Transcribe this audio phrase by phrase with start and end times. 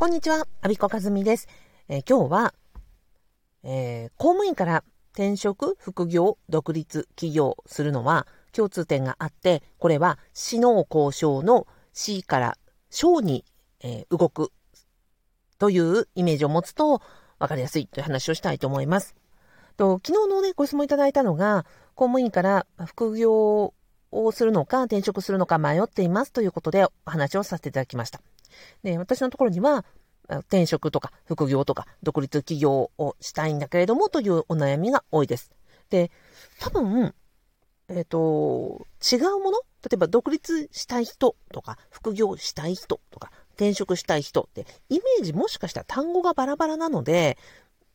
[0.00, 1.46] こんにちは、アビコカズミです。
[1.86, 2.54] えー今日は、
[3.62, 12.56] えー公務員から転職、副業、独立、起業するのは共通点があって、これは死の交渉の C から
[12.88, 13.44] 小に、
[13.80, 14.52] えー動く
[15.58, 17.02] というイメージを持つと
[17.38, 19.14] 分かりやすいという話をしたいと思います。
[19.76, 23.74] と昨日のね、ご質問いただいたのが、公務員から副業
[24.12, 28.22] をするのか転職するのか迷っていますということでお話をさせていただきました。
[28.82, 29.84] で、私のところには、
[30.28, 35.50] 転職とか副業とか独立起業をしたいんだけれどもというお悩みが多いです。
[35.90, 36.12] で、
[36.60, 37.14] 多分、
[37.88, 39.58] えっ、と、違うもの？
[39.82, 47.36] 例えば独立したい人とか、副業したい人とか、転職したい人って、イメージもしかしたら単語がバラバラなので、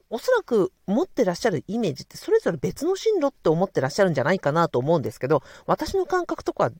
[0.09, 6.71] おそらく持ってらっしゃるイメージってそれぞれ別の進路って思ってらっしゃるんじゃないかなと思うんですけど、私の感覚とか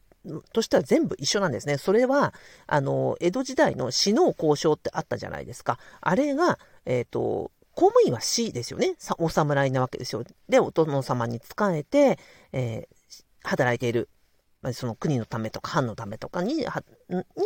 [0.54, 1.78] としては全部一緒なんですね。
[1.78, 2.34] それは、
[2.68, 5.80] あの、江戸時代の死の交渉ってあったじゃないですか。
[6.02, 8.96] あれが、えっ、と、公務員は死ですよね。
[9.18, 10.24] お侍なわけですよ。
[10.48, 12.20] で、お殿様に仕えて、
[12.52, 12.96] えー
[13.46, 14.10] 働いている。
[14.74, 16.66] その国のためとか藩のためとかに、に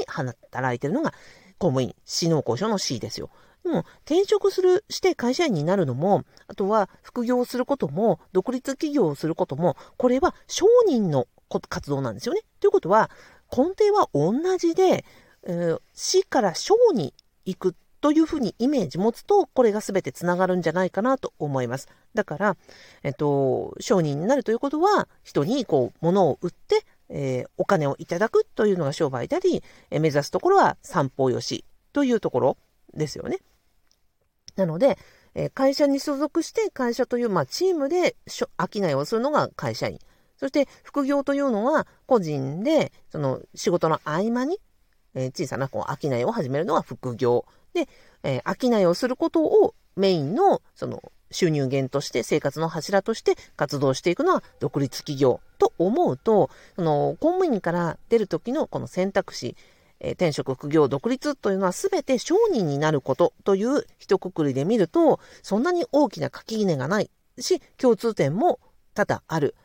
[0.08, 1.12] 働いているのが
[1.58, 3.30] 公務員、死の交渉の C ですよ。
[3.64, 12.42] でも、転職する、して会社員になるのも、あとは副業をすることも、独立企業をすることも、これは商人の活動なんですよね。
[12.60, 13.10] ということは、
[13.52, 15.06] 根底は同じで、
[15.44, 17.14] えー死から商に
[17.46, 21.88] 行くというふうにイメージ持つと、これが全てつながるんじゃないかなと思います。
[22.14, 22.58] だから、
[23.04, 32.58] えっと、商人になるということは、人にこう、物を売って、えーお金をいただくというのが商売であり、えー目指すところは三方よしというところ
[32.94, 33.40] ですよね。
[34.56, 34.98] なので、
[35.36, 40.00] えー会社に所属して会社という、まあ、チームで商いをするのが会社員。
[40.40, 44.60] そして副業というのは個人でその仕事の合間に、
[45.14, 47.46] えー小さなこう商いを始めるのが副業。
[47.74, 47.88] で、
[48.24, 51.02] えー商いをすることをメインのその
[51.32, 59.56] 収入源として生活の柱として活動していくのは独立企業と思うと、その公務員から出る時のこの選択肢、
[60.00, 68.60] えー転職、副業、独立というのは全て商人になることという一括りで見ると、そんなに大きな垣根がないし、共通点も
[68.94, 69.56] 多々ある。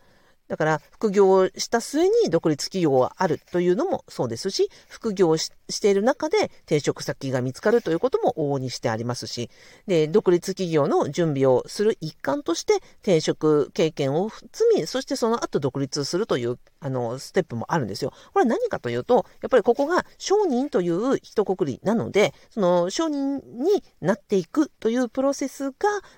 [0.49, 5.51] だから、副業をした末に独立企業があるというのもそうですし、副業をし
[5.81, 9.51] ている中で転職先が見つかるということも往々にしてありますし、
[9.87, 14.47] で、独立企業の準備をする一環として転職経験を積
[14.77, 18.13] み、そしてその後独立するという、あの、ステップもあるんですよ。
[18.35, 25.77] これは何かというと、やっぱりここが商人という一括りなので、その商人になっていくというプロセスが、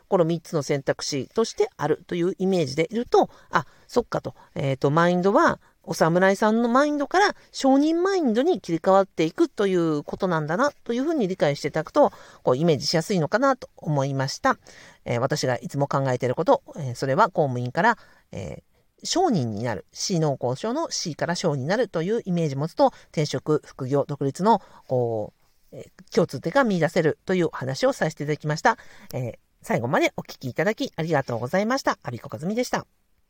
[0.09, 14.59] この3つの選択肢としてあるというイメージでいると、あ、そっかと、えっ、と、マインドは、お侍さんのマインドから商人マインドに切り替わっていくということなんだなというふうに理解していただくと、こうイメージしやすいのかなと思いました。
[15.05, 17.99] えー私がいつも考えていること、えーそれは公務員から、
[18.33, 18.63] え
[19.05, 25.33] 商人になる、C 農交渉の C から商人になるというイメージを持つと、転職、副業、独立の、こ
[25.73, 28.77] う、えー共通点が見出せるという話をさせていただきました。
[29.15, 31.99] えー最後までお聞きいただきありがとうございました。
[32.05, 32.87] アビコカズミでした。